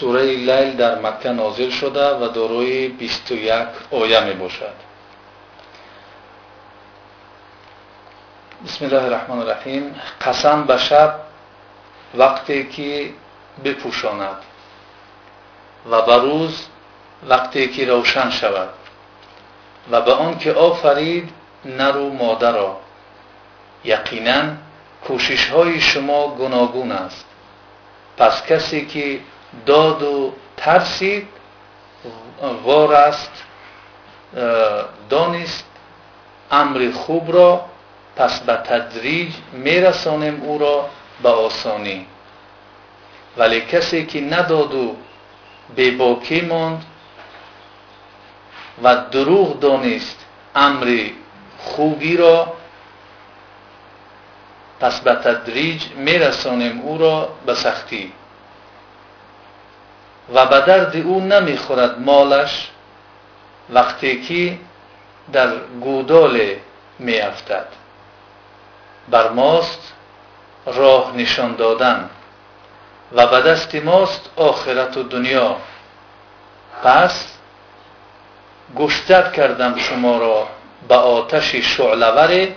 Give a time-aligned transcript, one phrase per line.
[0.00, 4.74] سوره لیل در مکه نازل شده و داروی 21 آیه می باشد.
[8.66, 9.94] بسم الله الرحمن الرحیم.
[10.20, 11.14] قسم به شب
[12.14, 13.10] وقتی که
[13.64, 14.36] بپوشاند
[15.90, 16.66] و به روز
[17.28, 18.68] وقتی که روشن شود
[19.90, 21.30] و به آن که آفرید
[21.64, 22.80] نر و مادر را.
[23.84, 24.42] یقینا
[25.06, 27.24] کوشش های شما گوناگون است.
[28.16, 29.20] پس کسی که
[29.64, 31.26] доду тарсид
[32.64, 33.30] вораст
[34.32, 35.64] э, донист
[36.50, 37.68] амри хубро
[38.16, 40.76] пас ба тадриҷ мерасонем ӯро
[41.22, 41.98] ба осонӣ.
[43.36, 44.96] Вале касе ки надоду
[45.76, 46.80] бебокӣ монд
[48.82, 50.18] ва дурӯғ донист
[50.66, 51.02] амри
[51.68, 52.38] хубиро
[54.80, 57.16] пас ба тадриҷ мерасонем ӯро
[57.46, 58.02] ба сахтӣ.
[60.34, 62.70] و به درد او نمی‌خورد مالش
[63.70, 64.58] وقتی که
[65.32, 66.40] در گودال
[66.98, 67.66] میافتد.
[69.08, 69.92] بر ماست
[70.66, 72.10] راه نشان دادن
[73.12, 75.56] و به دست ماست آخرت و دنیا.
[76.84, 77.26] پس
[78.76, 80.48] گشتت کردم شما را
[80.88, 82.48] به آتش شعلور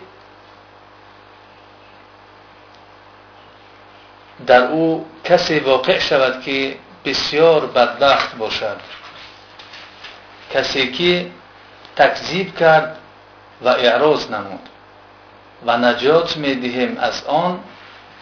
[4.47, 8.77] در او کسی واقع شود که بسیار بدبخت باشد.
[10.53, 11.31] کسی که
[11.95, 12.97] تکذیب کرد
[13.61, 14.69] و اعراض نمود
[15.65, 17.59] و نجات می‌دهیم از آن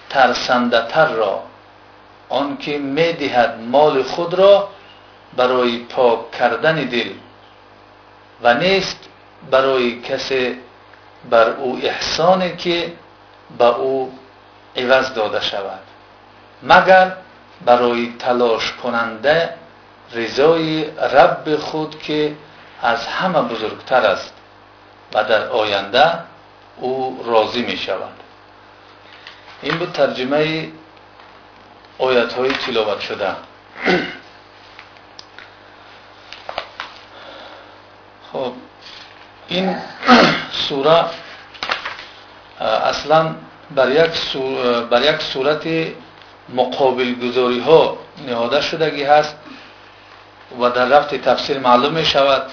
[0.10, 1.44] ترسنده تر را.
[2.30, 4.70] آن که می‌دهد مال خود را
[5.38, 7.10] برای پاک کردن دل
[8.42, 9.00] و نیست
[9.52, 10.58] برای کسی
[11.30, 12.94] بر او احسانی که
[13.58, 14.20] به او
[14.76, 15.80] عوض داده شود.
[16.64, 17.12] مگر
[17.66, 19.54] برای تلاش کننده
[20.14, 22.36] رضای رب خود که
[22.82, 24.34] از همه بزرگتر است
[25.14, 26.14] و در آینده
[26.78, 28.14] او راضی می شود.
[29.62, 30.72] این بود ترجمه
[32.00, 33.30] آیت های تلاوت شده.
[38.34, 38.54] خب
[39.48, 39.78] این
[40.68, 41.06] سوره
[42.60, 43.36] اصلا
[43.76, 44.38] بر یک,
[44.90, 45.68] بر یک صورت
[46.50, 47.98] مقابل گذاری ها
[48.28, 49.36] نهاده شدگی هست
[50.60, 52.44] و در رفت تفسیر معلوم می شود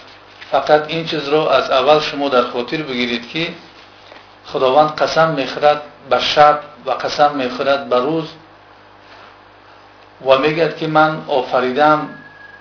[0.50, 3.48] فقط این چیز رو از اول شما در خاطر بگیرید که
[4.46, 8.28] خداوند قسم می‌خورد به شب و قسم می‌خورد به روز
[10.26, 12.08] و میگد که من آفریدم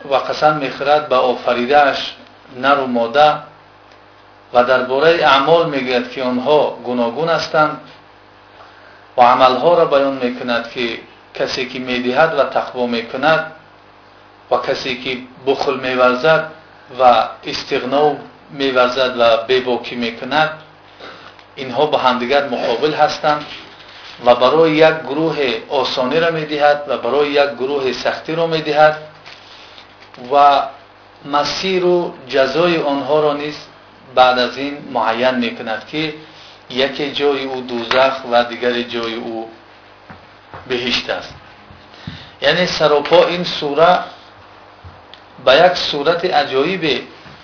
[0.10, 2.16] و قسم می‌خورد به آفریدهش
[2.58, 3.34] نر و ماده
[4.54, 7.82] و درباره اعمال می‌گوید که آنها گوناگون هستند
[9.18, 11.00] و عملها را بیان می‌کند که
[11.34, 13.52] کسی که می‌دهد و تقوا می‌کند
[14.52, 16.50] و کسی که بخل میورزد
[17.00, 18.16] و استغنا
[18.52, 20.50] میورزد و بباکی می‌کند
[21.56, 23.46] اینها با همدیگر مقابل هستند
[24.26, 25.38] و برای یک گروه
[25.70, 28.98] آسانی را می‌دهد و برای یک گروه سختی را می‌دهد
[30.34, 30.62] و
[31.26, 33.56] مسیر و جزای آنها را نیز
[34.16, 36.14] بعد از این معین می‌کند که
[36.70, 39.50] یکی جای او دوزخ و دیگر جای او
[40.68, 41.33] بهشت است.
[42.42, 44.00] یعنی سراپا این سوره
[45.45, 47.01] به یک صورت عجایب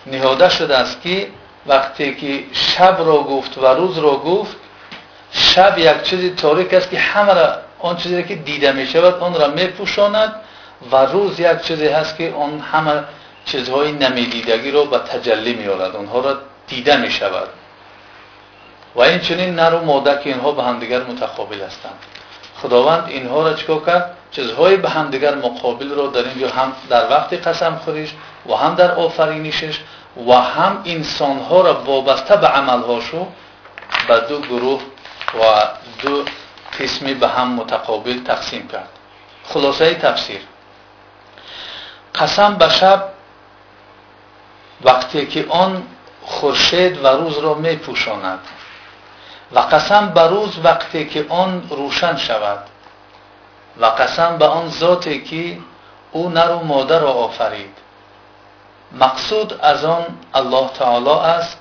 [0.08, 1.28] نهاده شده است که
[1.66, 4.58] وقتی که شب را گفت و روز را گفت
[5.32, 9.34] شب یک چیزی تاریک است که همه را آن چیزی که دیده می شود آن
[9.34, 10.36] را می پوشاند
[10.92, 13.04] و روز یک چیزی هست که آن همه
[13.46, 16.38] چیزهای نمیدیدگی را به تجلی می آورد آنها را
[16.68, 17.48] دیده می شود.
[18.96, 22.00] و این چنین نر و ماده که اینها به همدیگر متقابل هستند.
[22.60, 24.06] худованд инҳоро чикор кард?
[24.36, 28.12] Чизҳои ба ҳамдигар муқобилро дар ин ҷо ҳам дар вақти қасамхӯриш
[28.50, 29.76] ва ҳам дар офаринишиш
[30.28, 33.22] ва ҳам инсонҳоро вобаста ба амалҳошу
[34.08, 34.82] ба ду гурӯҳ
[35.40, 35.54] ва
[36.02, 36.16] ду
[36.76, 38.92] қисми ба ҳам мутақобил тақсим кард.
[39.50, 40.42] Хулосаи тафсир.
[42.14, 43.00] Қасам ба шаб
[44.88, 45.84] вақте ки он
[46.34, 48.40] хуршед ва рӯзро мепӯшонад.
[49.52, 52.60] و قسم به روز وقتی که آن روشن شود
[53.78, 55.58] و قسم به آن ذاتی که
[56.12, 57.78] او نر و ماده را آفرید.
[58.92, 61.58] مقصود از آن الله تعالی است.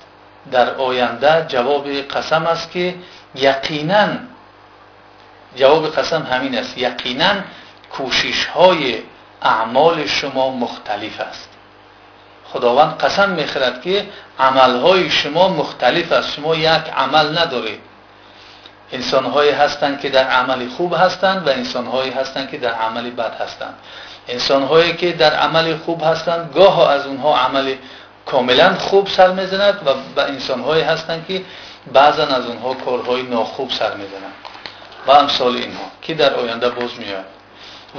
[0.51, 2.95] در آینده جواب قسم است که
[3.35, 4.07] یقینا
[5.55, 7.33] جواب قسم همین است یقینا
[7.91, 9.03] کوشش های
[9.41, 11.48] اعمال شما مختلف است.
[12.53, 14.05] خداوند قسم می‌خورد که
[14.39, 16.33] عملهای شما مختلف است.
[16.33, 17.79] شما یک عمل ندارید.
[18.91, 23.73] انسانهایی هستند که در عمل خوب هستند و انسانهایی هستند که در عمل بد هستند.
[24.27, 27.75] انسانهایی که در عمل خوب هستند گاه از اونها عمل
[28.25, 31.41] کاملا خوب سر می‌زند و به انسانهایی هستند که
[31.93, 34.33] بعضا از اونها کارهای ناخوب سر می‌زنند.
[35.07, 37.25] و امثال اینها که در آینده باز میاد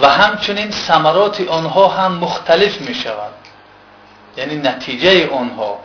[0.03, 3.33] و همچنین ثمرات آنها هم مختلف می شود
[4.37, 5.79] یعنی نتیجه آنها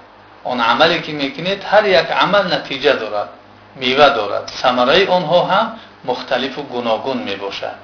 [0.44, 3.30] آن عملی که می‌کنید هر یک عمل نتیجه دارد
[3.75, 4.52] میوه دارد.
[4.62, 7.75] ثمره آنها هم مختلف و گوناگون می باشد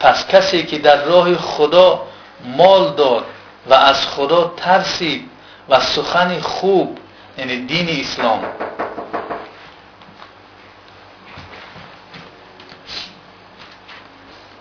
[0.00, 2.06] پس کسی که در راه خدا
[2.44, 3.24] مال داد
[3.66, 5.30] و از خدا ترسید
[5.68, 6.98] و سخن خوب
[7.38, 8.44] یعنی دین اسلام.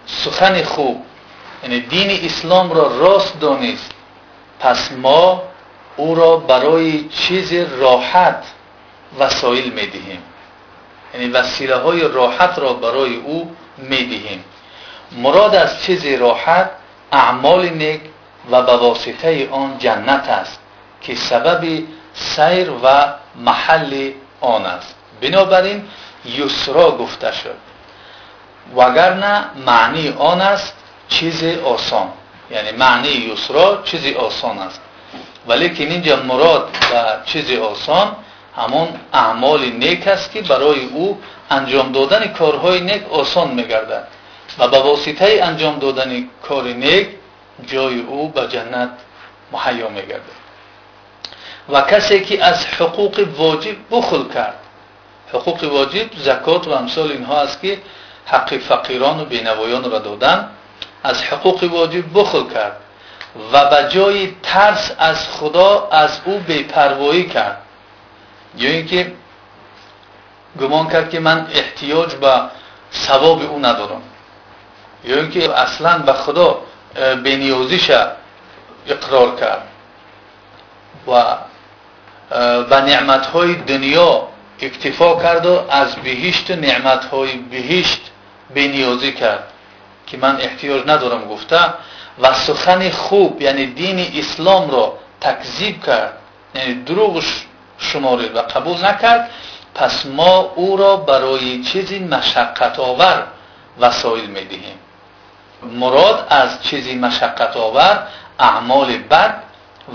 [0.06, 1.06] سخن خوب
[1.64, 3.97] یعنی دین اسلام را راست دانست.
[4.60, 5.44] پس ما
[5.98, 8.44] او را برای چیز راحت
[9.20, 10.24] وسایل می‌دهیم.
[11.14, 14.44] یعنی وسیله های راحت را برای او می‌دهیم.
[15.12, 16.70] مراد از چیز راحت
[17.12, 18.02] اعمال نیک
[18.52, 20.60] و به واسطه آن جنت است
[21.02, 21.84] که سبب
[22.14, 24.12] سیر و محل
[24.42, 24.96] آن است.
[25.22, 25.88] بنابراین
[26.26, 27.56] یسرا گفته شد.
[28.76, 30.74] وگرنه معنی آن است
[31.10, 32.08] چیز آسان.
[32.52, 34.82] یعنی معنی یسرا چیزی آسان است.
[35.48, 38.16] ولی که اینجا مراد و چیز آسان
[38.56, 44.08] همون اعمال نیک است که برای او انجام دادن کارهای نیک آسان میگردد
[44.60, 47.08] و به واسطه انجام دادن کار نیک
[47.68, 48.90] جای او به جنت
[49.52, 50.38] محیا میگردد.
[51.70, 54.60] و کسی که از حقوق واجب بخل کرد
[55.34, 57.78] حقوق واجب زکات و امثال اینها است که
[58.26, 60.50] حق فقیران و بینوایان را دادن.
[61.04, 62.78] از حقوق واجب بخل کرد
[63.54, 67.62] و به جای ترس از خدا از او بیپروایی کرد.
[68.56, 69.14] یا اینکه
[70.60, 72.42] گمان کرد که من احتیاج به
[72.94, 74.02] ثواب او ندارم.
[75.04, 76.62] یا اینکه اصلا به خدا
[76.96, 77.92] بنیازیش
[78.88, 79.68] اقرار کرد.
[81.08, 81.36] و
[82.70, 84.28] به نعمتهای دنیا
[84.62, 88.02] اکتفا کرد و از بهشت نعمتهای بهشت
[88.56, 89.54] بنیازی کرد.
[90.08, 91.60] که من احتیاج ندارم گفته
[92.20, 96.14] و سخن خوب یعنی دین اسلام را تکذیب کرد
[96.56, 97.24] یعنی دروغ
[97.78, 99.30] شمارید و قبول نکرد
[99.76, 103.24] پس ما او را برای چیزی مشقت آور
[103.80, 104.80] وسایل می‌دهیم.
[105.64, 108.08] مراد از چیزی مشقت آور
[108.40, 109.44] اعمال بد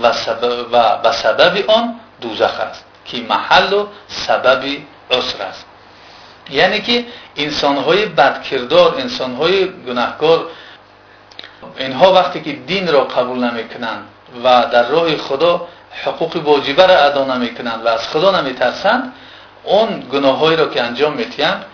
[0.01, 4.63] و, سبب و به سبب آن دوزخ است که محل و سبب
[5.11, 5.65] عسر است.
[6.49, 7.05] یعنی که
[7.37, 10.47] انسانهای بدکردار انسانهای گناهکار
[11.77, 14.07] اینها وقتی که دین را قبول نمی‌کنند
[14.43, 15.67] و در راه خدا
[16.05, 19.13] حقوق واجبه را ادا نمی‌کنند و از خدا نمیترسند
[19.63, 21.65] اون گناههایی را که انجام میتیند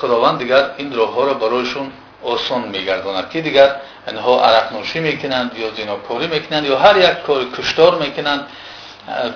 [0.00, 3.30] خداوند دیگر این راه ها را برایشون آسان میگرداند.
[3.30, 3.76] که دیگر؟
[4.08, 8.46] اینها عرق نوشی می‌کنند یا زیناکاری می‌کنند یا هر یک کار کشتار می‌کنند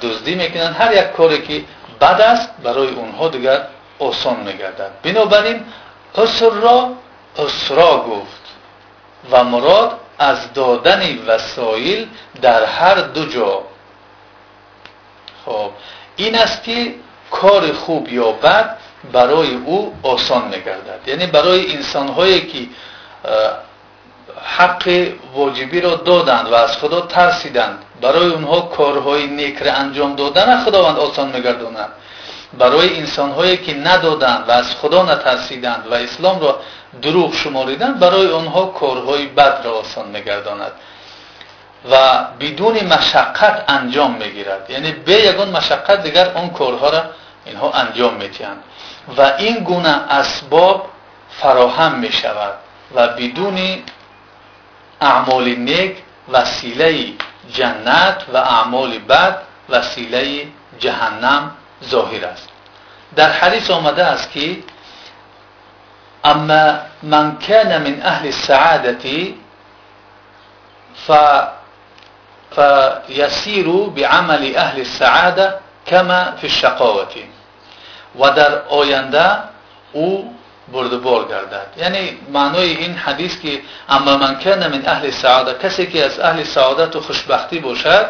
[0.03, 1.65] دزدی می‌کنند هر یک کاری که
[2.01, 3.61] بد است برای اونها دیگر
[3.99, 5.65] آسان میگردد بنابراین
[6.15, 6.93] اسر را
[7.39, 8.43] اسرا گفت
[9.31, 12.09] و مراد از دادن وسایل
[12.43, 13.63] در هر دو جا.
[15.45, 15.71] خب
[16.17, 16.95] این است که
[17.31, 18.77] کار خوب یا بد
[19.13, 21.01] برای او آسان میگردد.
[21.09, 22.69] یعنی برای انسان هایی که
[24.43, 30.65] حق واجبی را دادند و از خدا ترسیدند برای اونها کارهای نیک را انجام دادن
[30.65, 31.89] خداوند آسان میگرداند.
[32.53, 36.61] برای انسان هایی که ندادند و از خدا نترسیدند و اسلام را
[37.03, 40.73] دروغ شماریدند برای آنها کارهای بد را آسان میگرداند
[41.91, 44.71] و بدون مشقت انجام می‌گیرد.
[44.71, 47.03] یعنی به یگان مشقت دیگر آن کارها را
[47.45, 48.63] اینها انجام میتیند
[49.17, 50.89] و این گونه اسباب
[51.31, 52.55] فراهم می شود
[52.95, 53.59] و بدون
[55.01, 55.97] اعمال نیک
[56.29, 57.13] وسیله
[57.53, 59.39] جنت و اعمال بد
[59.69, 60.47] وسیله
[60.79, 61.51] جهنم
[61.85, 62.49] ظاهر است.
[63.17, 64.57] در حدیث آمده است که
[66.25, 69.35] اما من کان من أهل السعادة
[71.07, 71.13] ف
[72.57, 77.09] فيسير بعمل أهل السعاده كما في الشقاوه
[78.19, 79.37] و در آینده
[79.95, 80.25] أو
[80.73, 81.67] بردبار گردد.
[81.77, 86.45] یعنی معنای این حدیث که اما من کان من أهل سعادت کسی که از أهل
[86.45, 88.07] سعادت و خوشبختی باشد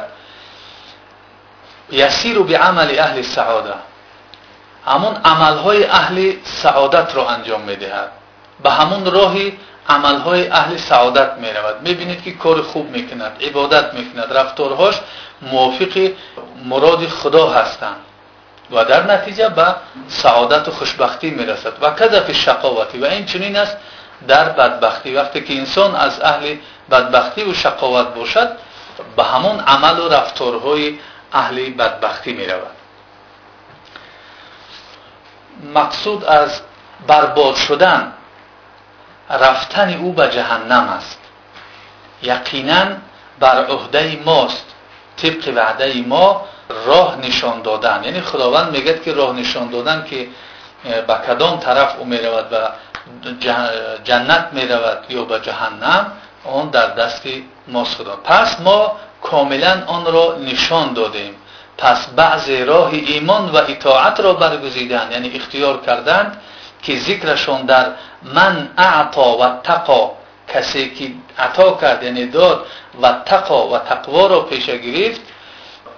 [1.90, 3.76] ясиру биамали аҳли саода
[4.86, 6.26] ҳамон амалҳои аҳли
[6.62, 8.10] саодатро анҷом медиҳад
[8.62, 9.46] ба ҳамон роҳи
[9.96, 14.96] амалҳои аҳли саодат меравад мебинед ки кори хуб мекунад ибодат мекунад рафторҳош
[15.50, 16.04] мувофиқи
[16.70, 18.00] муроди худо ҳастанд
[18.74, 19.68] ва дар натиҷа ба
[20.22, 23.76] саодату хушбахтӣ мерасад ва казафи шақоватӣ ва инчунин аст
[24.30, 26.52] дар бадбахтӣ вақте ки инсон аз аҳли
[26.92, 28.48] бадбахтиву шақоват бошад
[29.16, 30.88] ба ҳамон амалу рафторҳои
[31.32, 32.76] اهل بدبختی می رود
[35.74, 36.60] مقصود از
[37.06, 38.12] برباد شدن
[39.30, 41.18] رفتن او به جهنم است.
[42.22, 42.86] یقینا
[43.38, 44.64] بر عهده ماست.
[45.16, 46.44] طبق وعده ما
[46.86, 48.04] راه نشان دادن.
[48.04, 50.28] یعنی خداوند میگه که راه نشان دادن که
[50.84, 52.68] به کدام طرف او می‌رود؟ و
[54.04, 56.12] جنت می‌رود یا به جهنم؟
[56.44, 57.22] آن در دست
[57.68, 58.16] ماست خدا.
[58.16, 61.34] پس ما کاملا آن را نشان دادیم.
[61.78, 66.40] پس بعض راه ایمان و اطاعت را برگزیدن یعنی اختیار کردند
[66.82, 67.86] که ذکرشون در
[68.22, 70.12] من اعطا و تقا
[70.48, 71.10] کسی که
[71.42, 72.66] عطا کرد یعنی داد
[73.02, 75.20] و تقا و تقوا را پیش گرفت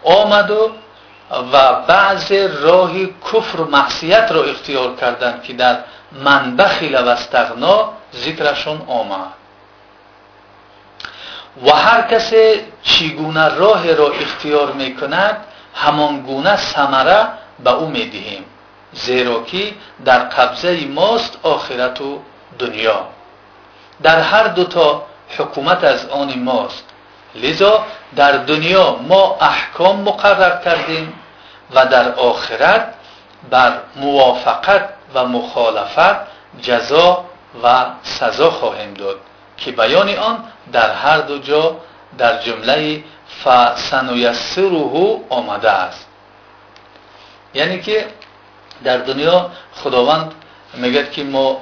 [0.05, 0.71] آمد و
[1.53, 2.93] و بعض راه
[3.33, 5.79] کفر و معصیت را اختیار کردند که در
[6.13, 9.40] من بخیل و استغنا ذکرشون آمد.
[11.67, 15.37] و هر کسی چگونه راه را اختیار می‌کند
[15.75, 17.29] همان گونه ثمره
[17.65, 18.45] به او می‌دهیم.
[18.93, 22.19] زیرا که در قبضه ماست آخرت و
[22.59, 23.07] دنیا.
[24.03, 25.07] در هر دوتا
[25.39, 26.85] حکومت از آن ماست.
[27.35, 27.85] لذا
[28.17, 31.13] در دنیا ما احکام مقرر کردیم
[31.75, 32.95] و در آخرت
[33.51, 36.17] بر موافقت و مخالفت
[36.63, 37.25] جزا
[37.63, 39.21] و سزا خواهیم داد.
[39.60, 41.76] که بیان آن در هر دو جا
[42.18, 43.04] در جمله
[43.44, 46.08] فسنیسره آمده است
[47.54, 48.06] یعنی که
[48.84, 50.32] در دنیا خداوند
[50.74, 51.62] میگه که ما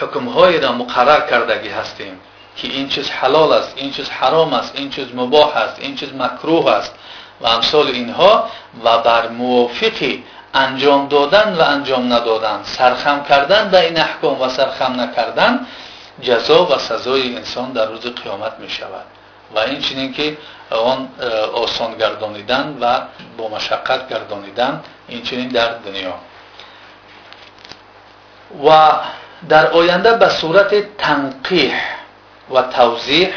[0.00, 2.20] حکمهایی را مقرر کردگی هستیم
[2.56, 6.14] که این چیز حلال است این چیز حرام است این چیز مباح است این چیز
[6.14, 6.94] مکروه است
[7.40, 8.50] و امثال اینها
[8.84, 10.14] و بر موافق
[10.54, 15.66] انجام دادن و انجام ندادن سرخم کردن به این احکام و سرخم نکردن
[16.21, 19.05] جزا و سزای انسان در روز قیامت می شود
[19.55, 20.37] و این چنین که
[20.69, 21.09] آن
[21.53, 23.01] آسان گردانیدن و
[23.37, 26.13] با مشقت گردانیدن این چنین در دنیا.
[28.65, 28.91] و
[29.49, 31.73] در آینده به صورت تنقیح
[32.53, 33.29] و توضیح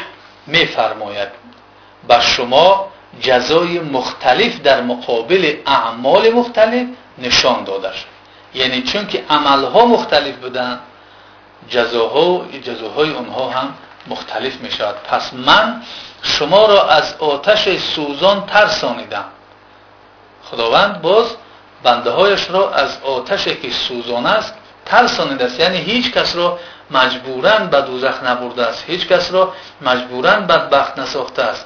[0.47, 1.29] می فرماید
[2.07, 2.87] به شما
[3.21, 8.05] جزای مختلف در مقابل اعمال مختلف نشان داده شد.
[8.53, 10.79] یعنی چون که عملها مختلف بودن
[11.69, 13.73] جزاها جزاهای اونها هم
[14.07, 15.81] مختلف می شود پس من
[16.21, 19.25] شما را از آتش سوزان ترسانیدم.
[20.43, 21.25] خداوند باز
[21.83, 24.53] بنده هایش را از آتش که سوزان است
[24.85, 25.59] ترسانیده است.
[25.59, 26.59] یعنی هیچ کس را
[26.91, 28.83] مجبورا به دوزخ نبرده است.
[28.87, 31.65] هیچ کس را مجبورا بدبخت نساخته است.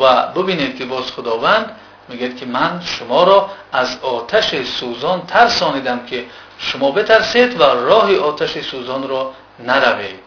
[0.00, 1.76] و ببینید که باز خداوند
[2.08, 6.24] میگه که من شما را از آتش سوزان ترسانیدم که
[6.58, 10.20] شما بترسید و راه آتش سوزان را نروید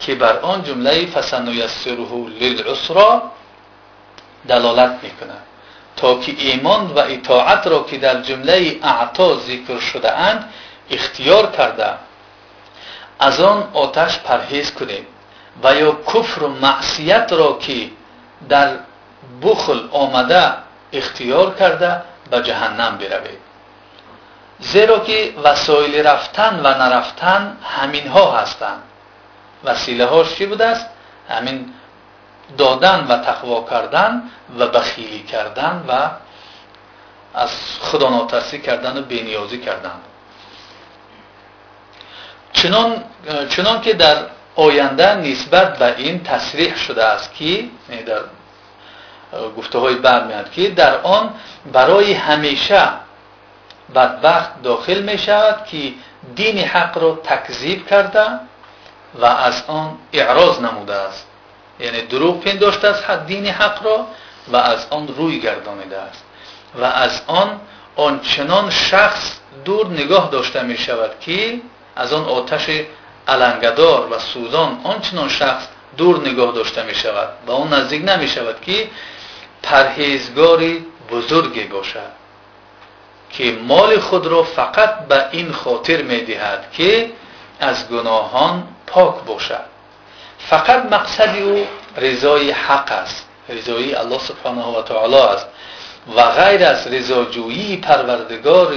[0.00, 1.94] که بر آن جمله فسنیسره
[2.40, 3.22] للعسرا
[4.48, 5.36] دلالت می‌کنه.
[5.96, 10.52] تا که ایمان و اطاعت را که در جمله اعطا ذکر شده اند
[10.90, 11.94] اختیار کرده.
[13.18, 15.06] از آن آتش پرهیز کنید
[15.62, 17.90] و یا کفر و معصیت را که
[18.48, 18.76] در
[19.42, 20.52] بخل آمده
[20.92, 23.49] اختیار کرده به جهنم بروید.
[24.60, 27.42] зеро ки васоили рафтан ва нарафтан
[27.76, 28.82] ҳаминҳо ҳастанд.
[29.66, 30.86] Василаҳош чӣ будааст?
[31.32, 31.58] Ҳамин
[32.60, 34.12] додан ва тақво кардан
[34.58, 36.02] ва бахилӣ кардан ва
[37.34, 37.52] аз
[37.86, 39.98] худонотарсӣ кардану бениёзӣ кардан.
[43.52, 44.16] Чунон ки дар
[44.56, 47.72] оянда нисбат ба ин тасриҳ шудааст ки
[48.06, 48.22] дар
[49.32, 51.24] э, гуфтаҳои бармеяд ки дар он
[51.64, 52.84] барои ҳамеша
[53.94, 55.92] بدبخت داخل می شود که
[56.34, 58.26] دین حق را تکذیب کرده
[59.14, 61.26] و از آن اعراض نموده است.
[61.80, 64.06] یعنی دروغ پنداشته است دین حق را
[64.48, 66.24] و از آن روی گردانیده است.
[66.80, 67.60] و از آن
[67.96, 71.60] آنچنان شخص دور نگاه داشته می شود که
[71.96, 72.66] از آن آتش
[73.28, 78.60] علنگدار و سوزان آنچنان شخص دور نگاه داشته می شود و آن نزدیک نمی شود
[78.60, 78.88] که
[79.62, 82.19] پرهیزگاری بزرگی باشد.
[83.32, 87.10] که مال خود را فقط به این خاطر می دهد که
[87.60, 89.64] از گناهان پاک باشد.
[90.38, 91.66] فقط مقصد او
[91.96, 95.46] رضای حق است رضای الله سبحانه و تعالی است.
[96.16, 98.74] و غیر از رضاجویی پروردگار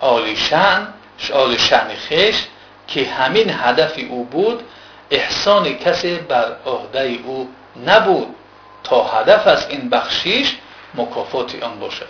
[0.00, 0.88] عالی شان
[1.32, 2.36] عالی شان خیش
[2.88, 4.62] که همین هدف او بود
[5.10, 7.48] احسان کسی بر عهده او
[7.86, 8.34] نبود
[8.84, 10.56] تا هدف از این بخشیش
[10.94, 12.06] مکافات آن باشد.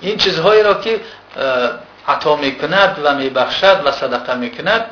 [0.00, 1.00] این چیزهایی را که
[2.08, 4.86] عطا می‌کند و میبخشد و صدقه می‌کند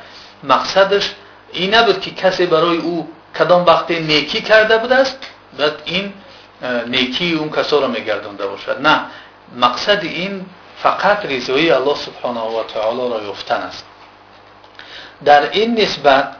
[0.44, 1.10] مقصدش
[1.52, 5.18] این نبود که کسی برای او کدام وقت نیکی کرده بود است
[5.58, 6.12] بعد این
[6.86, 8.80] نیکی اون کسا را میگردونده باشد.
[8.80, 9.00] نه
[9.56, 10.46] مقصد این
[10.82, 13.84] فقط رضای الله سبحانه و تعالی را یافتن است.
[15.24, 16.32] در این نسبت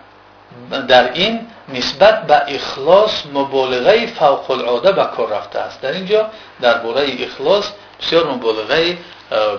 [0.88, 5.80] در این نسبت به اخلاص مبالغه فوق العاده به کار رفته است.
[5.80, 8.98] در اینجا درباره اخلاص بسیار مبالغه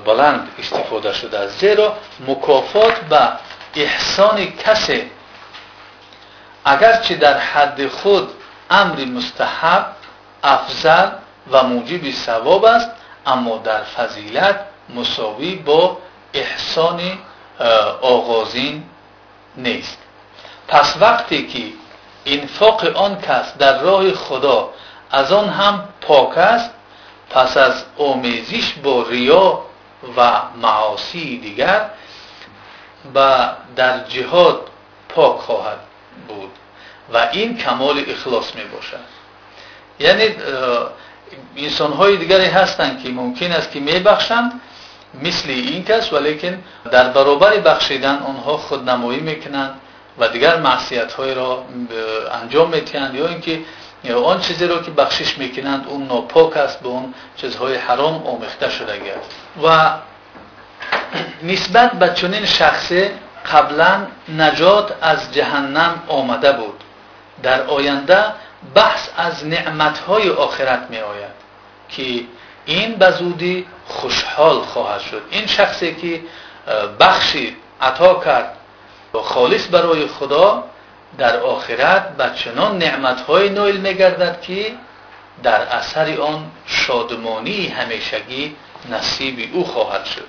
[0.05, 1.97] بلند استفاده شده است زیرا.
[2.27, 3.29] مکافات به
[3.75, 5.11] احسان کسی
[6.65, 8.29] اگرچه در حد خود
[8.69, 9.85] امر مستحب
[10.43, 11.07] افضل
[11.51, 12.91] و موجب ثواب است
[13.25, 15.97] اما در فضیلت مساوی با
[16.33, 17.01] احسان
[18.01, 18.83] آغازین
[19.57, 19.97] نیست.
[20.67, 21.63] پس وقتی که
[22.25, 24.69] انفاق آن کس در راه خدا
[25.11, 26.71] از آن هم پاک است
[27.33, 29.61] پس از آمیزش با ریا
[30.17, 31.89] و معاصی دیگر
[33.15, 34.67] و در جهاد
[35.09, 35.79] پاک خواهد
[36.27, 36.51] بود
[37.13, 38.97] و این کمال اخلاص می باشد.
[39.99, 40.35] یعنی
[41.57, 44.61] انسان های دیگری هستند که ممکن است که می بخشند
[45.23, 49.79] مثل این کس ولیکن در برابر بخشیدن آنها خود نمایی می‌کنند
[50.19, 51.63] و دیگر معصیت های را
[52.31, 53.59] انجام میتیند یا اینکه
[54.09, 58.97] آن چیزی را که بخشش می‌کنند اون ناپاک است به اون چیزهای حرام آمیخته شده
[58.97, 59.25] گرد
[59.63, 59.91] و
[61.43, 63.09] نسبت به چنین شخصی
[63.51, 66.83] قبلا نجات از جهنم آمده بود.
[67.43, 68.23] در آینده
[68.75, 71.31] بحث از نعمتهای آخرت می آید
[71.89, 72.25] که
[72.65, 75.21] این به زودی خوشحال خواهد شد.
[75.31, 76.21] این شخصی که
[76.99, 78.57] بخشی عطا کرد
[79.13, 80.63] و خالص برای خدا
[81.17, 82.83] در آخرت به چنان
[83.29, 84.71] نویل میگردد که
[85.43, 88.55] در اثر آن شادمانی همیشگی
[88.89, 90.27] نصیب او خواهد شد.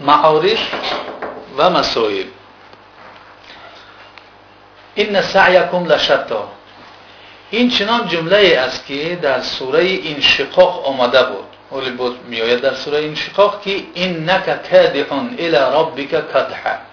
[0.00, 0.74] معارف
[1.56, 2.26] و مسائل.
[4.94, 6.48] این سعیکم لشتا.
[7.50, 11.44] این چنان جمله است که در سوره انشقاق آمده بود.
[11.72, 16.91] ولی بود میآید در سوره انشقاق که انک کادحون الى ربک کدحا.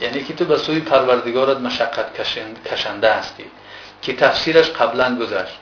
[0.00, 2.06] یعنی که تو به سوی پروردگارت مشقت
[2.72, 3.44] کشنده هستی
[4.02, 5.58] که تفسیرش قبلا گذشت.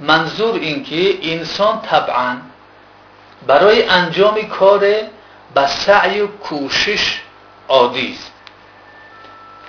[0.00, 2.36] منظور این که انسان طبعا
[3.46, 4.80] برای انجام کار
[5.54, 7.20] به سعی و کوشش
[7.68, 8.32] عادی است.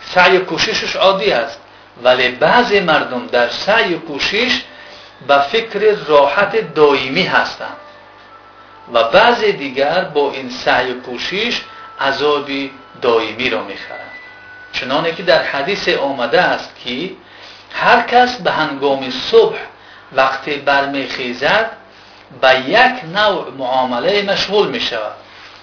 [0.02, 1.60] سعی و کوششش عادی است
[2.04, 4.62] ولی بعضی مردم در سعی و کوشش
[5.28, 7.78] به فکر راحت دائمی هستند.
[8.94, 11.62] و بعضی دیگر با این سعی و کوشش
[12.02, 12.50] عذاب
[13.02, 14.12] دائمی را می‌خرند
[14.74, 17.10] چنانه که در حدیث آمده است که
[17.74, 19.58] هر کس به هنگام صبح
[20.14, 21.72] وقتی برمیخیزد
[22.42, 25.12] به یک نوع معامله مشغول می شود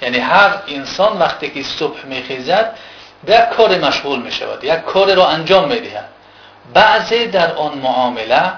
[0.03, 2.77] یعنی هر انسان وقتی که صبح میخیزد
[3.25, 6.09] به یک کار مشغول می شود یک کار را انجام می دهد
[6.75, 8.53] بعضی در آن معامله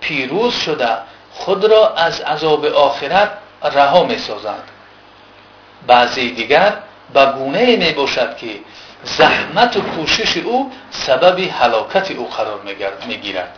[0.00, 0.88] پیروز شده
[1.32, 3.30] خود را از عذاب آخرت
[3.62, 4.62] رها می سازند
[5.86, 6.72] بعضی دیگر
[7.14, 8.60] به گونه می باشد که
[9.04, 12.60] زحمت و کوشش او سبب حلاکت او قرار
[13.06, 13.56] می گیرد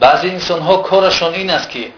[0.00, 1.92] بعضی انسان ها کارشان این است که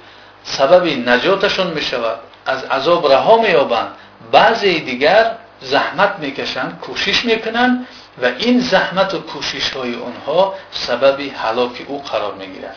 [0.44, 3.88] سبب نجاتشان می شود از عذاب رها می یابند
[4.33, 7.87] بعضی دیگر زحمت می‌کشند کوشش می‌کنند
[8.22, 12.76] و این زحمت و کوشش های اونها سبب حلاک او قرار می‌گیرد.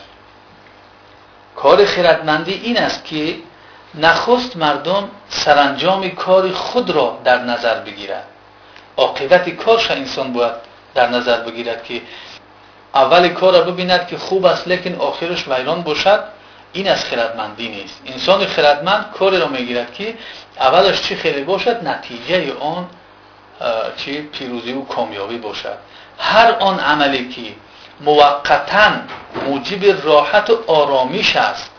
[1.56, 3.36] کار خردمندی این است که
[3.94, 8.24] نخست مردم سرانجام کار خود را در نظر بگیرد.
[8.96, 10.52] عاقبت کارش انسان باید
[10.94, 12.02] در نظر بگیرد که
[12.94, 16.24] اول کار را ببیند که خوب است لیکن آخرش ویران باشد.
[16.72, 18.00] این از خردمندی نیست.
[18.06, 20.14] انسان خردمند کاری را می‌گیرد که
[20.60, 22.86] اولش چی خیلی باشد نتیجه آن
[23.96, 25.76] چی؟ پیروزی و کامیابی باشد.
[26.18, 27.42] هر آن عملی که
[28.00, 28.90] موقتا
[29.46, 31.70] موجب راحت و آرامیش است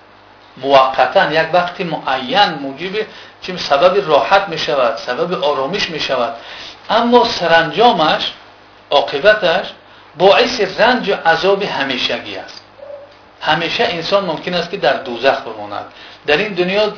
[0.62, 3.06] موقتا یک وقتی معین موجب
[3.42, 6.34] چی سبب راحت می شود سبب آرامیش می شود
[6.90, 8.32] اما سرانجامش
[8.92, 9.74] عاقبتش
[10.18, 12.64] باعث رنج و عذاب همیشگی است.
[13.42, 15.86] همیشه انسان ممکن است که در دوزخ بماند.
[16.28, 16.94] در این دنیا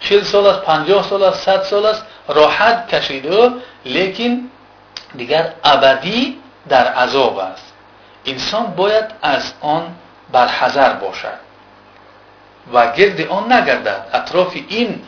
[0.00, 3.50] چل سال است پنجاه سال است صد سال است راحت کشیده
[3.84, 4.50] لیکن
[5.16, 7.72] دیگر ابدی در عذاب است.
[8.26, 9.94] انسان باید از آن
[10.32, 11.45] برحذر باشد.
[12.72, 14.06] و گرد آن نگردد.
[14.12, 15.02] اطراف این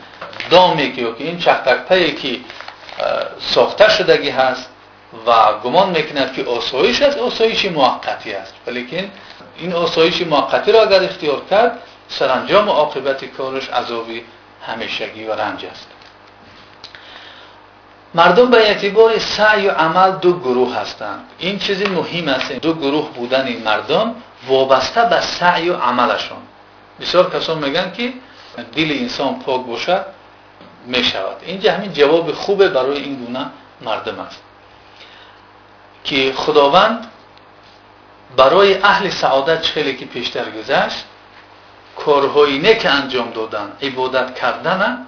[0.49, 2.39] دامی که این چختکتایی که
[3.39, 4.69] ساخته شدگی هست
[5.27, 8.53] و گمان می‌کند که آسایش است آسایش موقتی است.
[8.67, 9.11] ولیکن
[9.57, 14.23] این آسایش موقتی را اگر اختیار کرد سرانجام و عاقبت کارش عذابی
[14.67, 15.87] همیشگی و رنج است.
[18.13, 21.25] مردم به اعتبار سعی و عمل دو گروه هستند.
[21.39, 22.51] این چیزی مهم است.
[22.51, 24.15] دو گروه بودن این مردم
[24.47, 26.37] وابسته به سعی و عملشون
[27.01, 28.13] بسیار کسان میگن که
[28.75, 30.05] دل انسان پاک باشد
[30.85, 33.45] می شود اینجا همین جواب خوبه برای این گونه
[33.81, 34.41] مردم است.
[36.03, 37.07] که خداوند
[38.37, 41.05] برای اهل سعادت خیلی که پیشتر گذشت
[41.95, 45.07] کارهای که انجام دادن عبادت کردن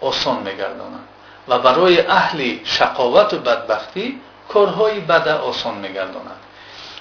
[0.00, 1.08] آسان میگردانند
[1.48, 6.40] و برای اهل شقاوت و بدبختی کارهای بد آسان میگردانند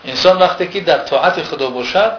[0.05, 2.11] انسان وقتی که در طاعت خدا باشد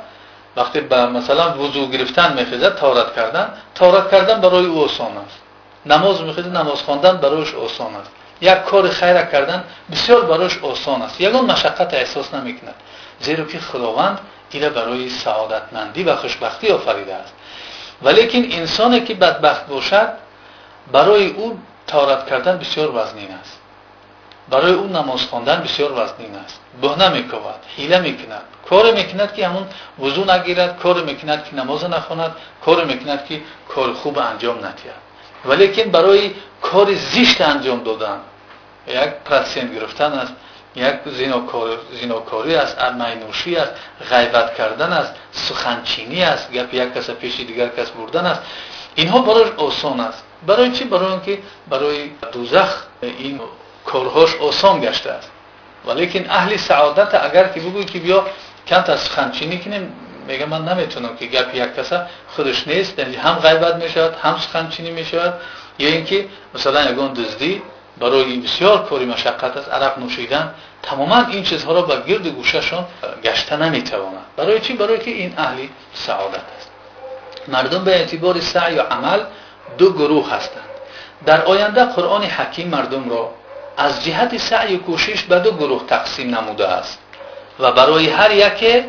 [0.58, 3.52] وقتی به مثلا وضو گرفتن میخیزد تارت کردن.
[3.74, 5.38] تارت کردن برای او آسان است.
[5.86, 8.10] نماز میخیزد نماز خواندن برایش آسان است.
[8.40, 11.20] یک کار خیر کردن بسیار برایش آسان است.
[11.20, 12.74] یگان مشقت احساس نمی‌کند.
[13.20, 14.18] زیرا که خداوند
[14.50, 17.32] ایره برای سعادتمندی و خوشبختی آفریده است.
[18.02, 20.08] ولیکن انسانی که بدبخت باشد
[20.92, 23.58] برای او تارت کردن بسیار وزنین است.
[24.48, 26.60] برای او نماز خواندن بسیار وزنین است.
[26.82, 28.42] بهنه می‌کند حیله می‌کند.
[28.70, 29.66] کار می‌کند که همون
[30.00, 35.08] وضو نگیرد کار می‌کند که نماز نخواند کار می‌کند که کار خوب انجام ندهد
[35.44, 36.30] ولیکن برای
[36.62, 38.18] کار زیشت انجام دادن
[38.88, 40.32] یک پرسنت گرفتن است
[40.76, 40.94] یک
[42.00, 43.72] زیناکاری است مینوشی است
[44.10, 48.42] غیبت کردن است سخنچینی است گپ یک کس پیش دیگر کس بردن است.
[48.94, 50.24] اینها برای آسان است.
[50.46, 51.38] برای چی؟ برای اینکه
[51.68, 53.40] برای دوزخ این
[53.84, 55.30] کارهاش آسان گشته است.
[55.86, 58.26] ولیکن اهل سعادت اگر که بگوی که بیا
[58.66, 59.92] کم از سخنچینی کنیم
[60.28, 61.92] میگه من نمی‌تونم که گپ یک کس
[62.28, 65.34] خودش نیست یعنی هم غیبت می‌شود هم سخنچینی می‌شود.
[65.78, 67.62] یا اینکه مثلا یگان دزدی
[68.00, 72.86] برای بسیار پری مشقت است عرق نوشیدن تماما این چیزها را به گرد گوششان
[73.24, 76.70] گشته نمی‌تواند برای چی؟ برای که این اهلی سعادت است.
[77.48, 79.20] مردم به اعتبار سعی و عمل
[79.78, 80.64] دو گروه هستند.
[81.26, 83.30] در آینده قرآن حکیم مردم را
[83.78, 86.98] از جهت سعی و کوشش به دو گروه تقسیم نموده است
[87.58, 88.84] و برای هر یک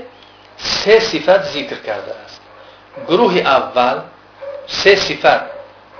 [0.57, 2.41] سه صفت ذکر کرده است.
[3.07, 3.99] گروه اول
[4.67, 5.41] سه صفت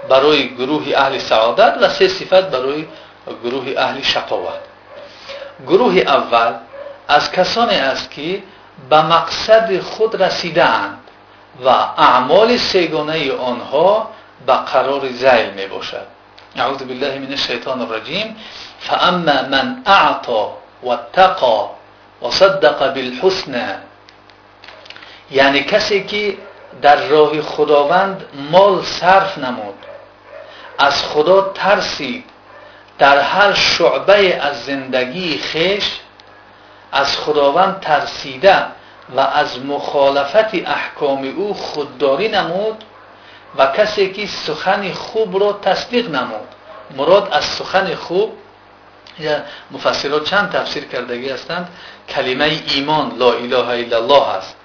[0.10, 2.86] برای گروه اهل سعادت و سه صفت برای
[3.44, 4.60] گروه اهل شقاوت.
[5.68, 6.54] گروه اول
[7.08, 8.44] از کسانی است که
[8.90, 11.00] به مقصد خود رسیده اند
[11.66, 14.10] و اعمال سیگانه آنها
[14.46, 16.06] به قرار زیل می باشد
[16.56, 18.36] اعوذ بالله من الشیطان الرجیم.
[18.81, 21.71] فاما من اعطا واتقا
[22.23, 23.79] وصدق بالحسن
[25.31, 26.37] یعنی کسی که
[26.83, 29.75] در راه خداوند مال صرف نمود
[30.79, 32.25] از خدا ترسید
[32.99, 36.01] در هر شعبه از زندگی خیش
[36.93, 38.57] از خداوند ترسیده
[39.17, 42.85] و از مخالفت احکام او خودداری نمود
[43.57, 46.49] و کسی که سخن خوب را تصدیق نمود
[46.97, 48.33] مراد از سخن خوب
[49.72, 51.70] مفسرات چند تفسیر کردگی هستند؟
[52.10, 54.56] کلمه ایمان لا اله الا الله هست.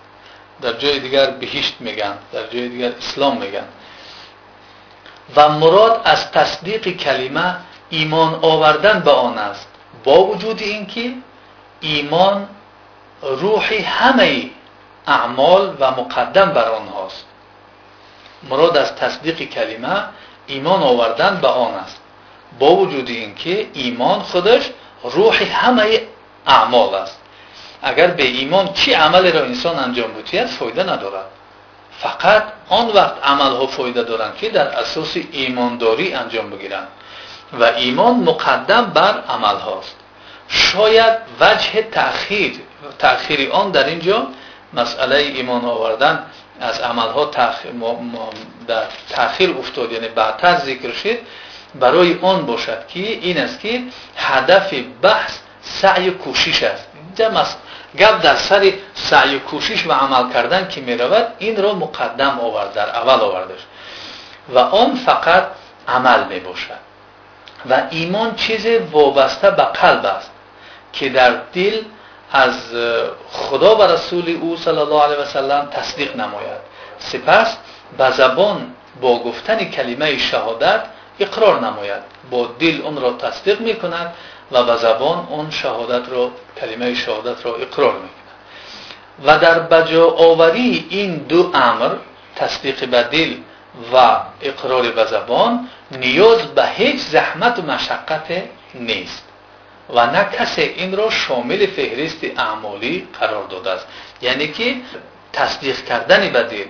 [0.63, 3.65] در جای دیگر بهشت میگن در جای دیگر اسلام میگن.
[5.37, 7.57] و مراد از تصدیق کلمه
[7.91, 9.69] ایمان آوردن به آن است.
[10.05, 11.13] با وجود اینکه
[11.81, 12.49] ایمان
[13.23, 14.51] روحی همه
[15.07, 17.25] اعمال و مقدم بر آنهاست
[18.51, 20.05] مراد از تصدیق کلمه
[20.47, 22.01] ایمان آوردن به آن است.
[22.59, 24.71] با وجود اینکه ایمان خودش
[25.03, 26.01] روح همه
[26.47, 27.21] اعمال است.
[27.83, 31.25] اگر به ایمان چی عملی را انسان انجام بودید فایده ندارد.
[31.99, 36.89] فقط آن وقت عمل ها فایده دارند که در اساس ایمانداری انجام بگیرند.
[37.61, 39.97] و ایمان مقدم بر عمل هاست
[40.49, 42.61] شاید وجه تأخیر
[42.99, 44.27] تأخیر آن در اینجا
[44.73, 46.27] مسئله ایمان آوردن
[46.61, 47.25] از عمل ها
[48.67, 51.19] در تأخیر افتاد یعنی بعدتر ذکر شد.
[51.81, 53.83] برای آن باشد که این است که
[54.17, 56.89] هدف بحث سعی کوشش است.
[56.95, 57.45] اینجا
[57.99, 62.73] گپ در سر سعی کوشش و عمل کردن که می رود این را مقدم آورد
[62.73, 63.61] در اول آوردش.
[64.49, 65.47] و آن فقط
[65.89, 66.85] عمل می باشد
[67.71, 70.31] و ایمان چیز وابسته به قلب است
[70.93, 71.81] که در دل
[72.33, 72.57] از
[73.31, 76.61] خدا و رسول او صلی الله علیه و سلم تصدیق نماید.
[76.99, 77.57] سپس
[77.99, 80.81] به زبان با گفتن کلمه شهادت
[81.21, 82.03] اقرار نماید.
[82.31, 84.15] با دل اون را تصدیق می‌کند
[84.53, 88.25] و به زبان اون شهادت را کلمه شهادت را اقرار می‌کند.
[89.25, 91.91] و در بجا آوری این دو امر
[92.37, 93.35] تصدیق به دل
[93.93, 98.43] و اقرار به زبان نیاز به هیچ زحمت و مشقت
[98.75, 99.25] نیست.
[99.91, 103.87] و نه کسی این را شامل فهرست اعمالی قرار داده است.
[104.23, 104.77] یعنی که
[105.33, 106.65] تصدیق کردن به دل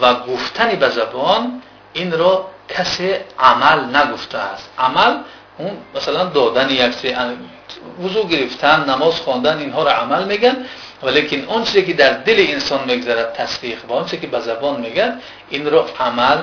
[0.00, 4.70] و گفتن به زبان این را کسی عمل نگفته است.
[4.78, 5.16] عمل
[5.58, 7.16] اون مثلا دادن یک سری
[8.04, 10.66] وضو گرفتن نماز خواندن اینها را عمل میگن.
[11.02, 14.80] ولیکن اون چیزی که در دل انسان میگذرد تصدیق و اون چیزی که به زبان
[14.80, 15.20] میگن
[15.50, 16.38] این را عمل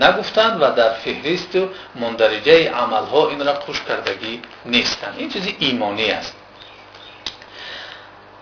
[0.00, 5.56] نگفتند و در فهرست و مندرجه عمل ها این را خوش کردگی نیستند این چیزی
[5.58, 6.34] ایمانی است.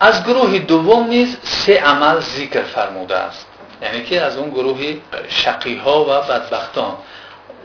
[0.00, 3.46] از گروه دوم نیز سه عمل ذکر فرموده است.
[3.82, 4.96] یعنی که از اون گروه
[5.28, 6.96] شقی ها و بدبختان.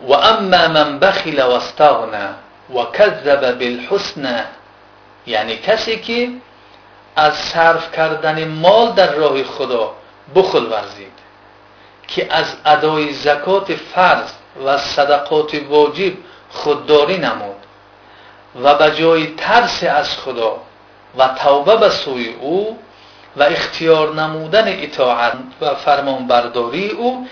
[0.08, 2.28] و اما من بخل و استغنى
[2.76, 4.46] و کذب بالحسن
[5.28, 6.30] یعنی کسی که
[7.16, 9.94] از صرف کردن مال در راه خدا
[10.36, 11.12] بخل ورزید
[12.08, 14.32] که از ادای زکات فرض
[14.66, 16.14] و صدقات واجب
[16.50, 17.56] خودداری نمود
[18.64, 20.58] و به ترس از خدا
[21.18, 22.80] و توبه به سوی او
[23.38, 27.28] و اختیار نمودن اطاعت و فرمانبرداری او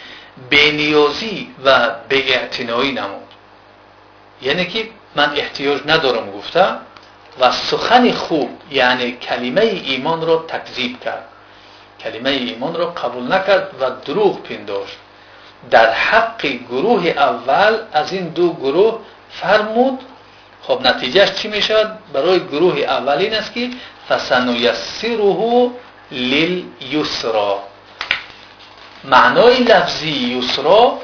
[0.50, 3.24] بینیازی و اعتنایی نمود.
[4.42, 6.66] یعنی که من احتیاج ندارم گفته
[7.40, 11.24] و سخن خوب یعنی کلمه ایمان را تکذیب کرد.
[12.00, 14.98] کلمه ایمان را قبول نکرد و دروغ پنداشت.
[15.72, 20.00] در حق گروه اول از این دو گروه فرمود
[20.62, 23.70] خب نتیجهش چی می‌شد؟ برای گروه اولین است که
[26.12, 27.64] فسنیسره لیلیسرا
[29.04, 31.00] معنای لفظی یسرا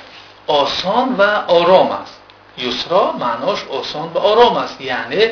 [0.48, 2.20] آسان و آرام است.
[2.58, 4.82] یسرا معناش آسان و آرام است.
[4.82, 5.26] یعنی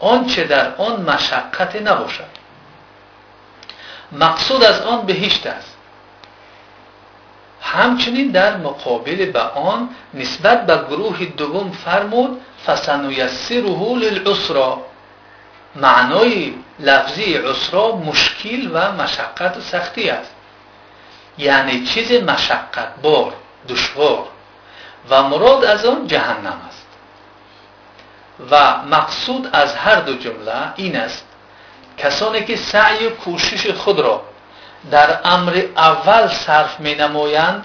[0.00, 2.44] آنچه در آن مشقت نباشد.
[4.12, 5.76] مقصود از آن بهشت است.
[7.60, 14.93] همچنین در مقابل به آن نسبت به گروه دوم فرمود فسنیسره للعسرا.
[15.76, 20.34] معنای لفظی عسرا مشکل و مشقت و سختی است.
[21.38, 23.32] یعنی چیز مشقت بار
[23.68, 24.28] دشوار
[25.10, 26.86] و مراد از آن جهنم است.
[28.50, 31.24] و مقصود از هر دو جمله این است
[31.98, 34.22] کسانی که سعی و کوشش خود را
[34.90, 37.64] در امر اول صرف می نمایند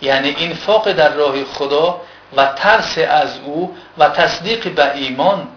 [0.00, 2.00] یعنی انفاق در راه خدا
[2.36, 5.48] و ترس از او و تصدیق به ایمان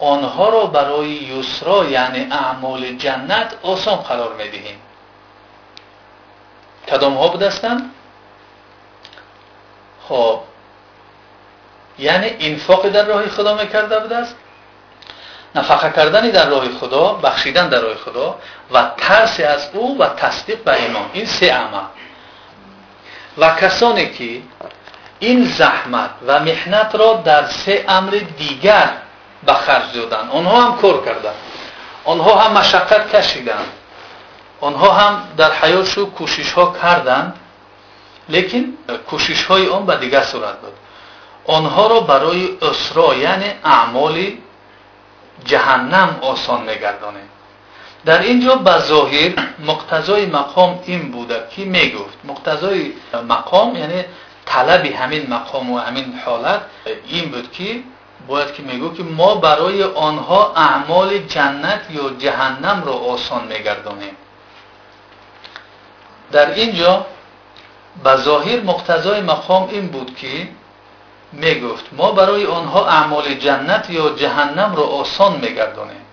[0.00, 4.80] آنها را برای یسرا یعنی اعمال جنت آسان قرار می دهیم
[6.90, 7.90] کدام ها بودستند
[10.08, 10.40] خب
[11.98, 14.36] یعنی انفاق در راه خدا می‌کرده است
[15.54, 18.38] نفقه کردن در راه خدا بخشیدن در راه خدا
[18.70, 21.10] و ترس از او و تصدیق به ایمان.
[21.12, 21.84] این سه عمل.
[23.38, 24.42] و کسانی که
[25.18, 28.88] این زحمت و محنت را در سه امر دیگر
[29.46, 30.28] ба харҷ доданд.
[30.38, 31.38] Онҳо ҳам кор карданд.
[32.12, 33.68] Онҳо ҳам машаққат кашиданд.
[34.68, 37.30] Онҳо ҳам дар ҳаёт шӯ кӯшишҳо карданд
[38.34, 38.64] лекин
[39.10, 40.74] кӯшишҳои он ба дигар сурат буд
[41.56, 44.28] онҳоро барои усро яъне аъмоли
[45.50, 47.28] ҷаҳаннам осон мегардонед.
[48.08, 49.32] Дар ин ҷо ба зоҳир
[49.68, 52.18] муқтазои мақом ин буда ки мегуфт?
[52.30, 52.84] Муқтазои
[53.32, 54.00] мақом яъне
[54.50, 56.62] талаби ҳамин мақому ҳамин ҳолат
[57.18, 57.70] ин буд ки
[58.30, 64.16] باید که میگو که ما برای آنها اعمال جنت یا جهنم را آسان میگردانیم.
[66.32, 67.06] در اینجا
[68.04, 70.48] به ظاهر مقتضای مقام این بود که
[71.32, 76.04] می گفت ما برای آنها اعمال جنت یا جهنم را آسان میگردانیم.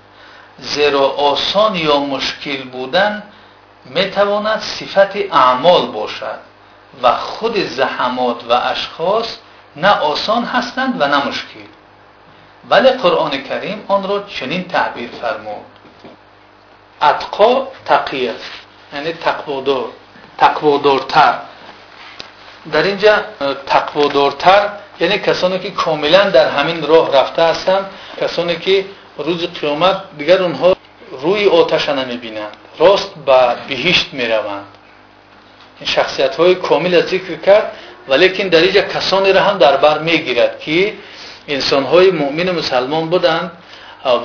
[0.57, 3.23] زیرا آسان یا مشکل بودن
[3.85, 6.39] می‌تواند صفت اعمال باشد
[7.03, 9.37] و خود زحمات و اشخاص
[9.75, 11.76] نه آسان هستند و نه مشکل.
[12.70, 15.64] ولی قرآن کریم آن را چنین تعبیر فرمود
[17.02, 18.34] اتقا تقیه
[18.94, 19.88] یعنی تقوادار
[20.38, 21.34] تقوادارتر
[22.72, 23.16] در اینجا
[23.66, 24.68] تقوادارتر
[25.00, 27.86] یعنی کسانی که کاملا در همین راه رفته هستند
[28.20, 28.84] کسانی که
[29.18, 30.76] روز قیامت دیگر اونها
[31.10, 34.66] روی آتش نمیبینند راست به بهشت میروند
[35.80, 37.72] این شخصیت های کامل از ذکر کرد
[38.08, 40.94] ولیکن در اینجا کسانی را هم در بر میگیرد که
[41.47, 43.51] انسان های مؤمن مسلمان بودند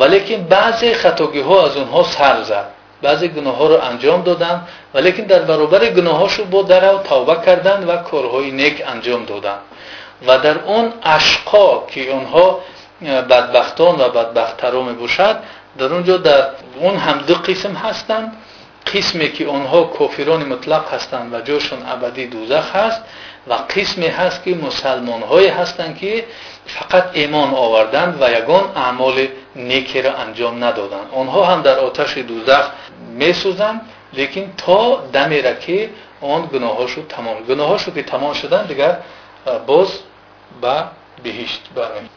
[0.01, 2.67] ولیکن بعضی خطاگی ها از اونها سر زد.
[3.03, 7.89] بعضی گناه ها رو انجام دادند ولیکن در برابر گناه هاشو با در توبه کردند
[7.89, 9.61] و کارهای نیک انجام دادند
[10.27, 12.61] و در اون اشقا که اونها
[13.03, 15.37] بدبختان و بدبخترا می باشد
[15.79, 16.47] در اونجا در
[16.81, 18.37] اون هم دو قسم هستند
[18.95, 23.03] قسمی که اونها کافران مطلق هستند و جاشون ابدی دوزخ هست.
[23.48, 26.26] و قسمی هست که مسلمان های هستند که
[26.66, 32.70] فقط ایمان آوردند و یگان اعمال نیکی را انجام ندادند آنها هم در آتش دوزخ
[33.14, 33.82] می سوزند
[34.14, 35.90] لیکن تا دمی را که
[36.22, 38.98] آن گناهاشو تمام گناهاشو که تمام شدن دیگر
[39.68, 40.00] باز
[40.62, 40.84] به
[41.24, 42.10] بهشت برمی